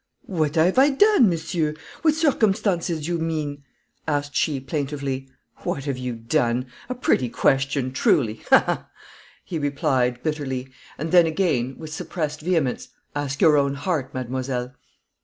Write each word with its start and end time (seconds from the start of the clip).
"What 0.25 0.55
have 0.55 0.79
I 0.79 0.89
done, 0.89 1.29
Monsieur? 1.29 1.75
what 2.01 2.15
circumstances 2.15 3.05
do 3.05 3.11
you 3.11 3.17
mean?" 3.19 3.61
asked 4.07 4.35
she, 4.35 4.59
plaintively. 4.59 5.29
"What 5.57 5.83
have 5.85 5.99
you 5.99 6.13
done! 6.15 6.65
A 6.89 6.95
pretty 6.95 7.29
question, 7.29 7.91
truly. 7.91 8.41
Ha, 8.49 8.63
ha!" 8.65 8.89
he 9.45 9.59
repeated, 9.59 10.23
bitterly, 10.23 10.69
and 10.97 11.11
then 11.11 11.27
added, 11.27 11.77
with 11.77 11.93
suppressed 11.93 12.41
vehemence, 12.41 12.87
"ask 13.15 13.41
your 13.41 13.57
own 13.57 13.75
heart, 13.75 14.11
mademoiselle." 14.11 14.73